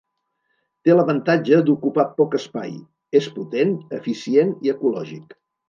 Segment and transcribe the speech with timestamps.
[0.87, 2.73] Te l'avantatge d'ocupar poc espai,
[3.21, 5.41] és potent, eficient i ecològic.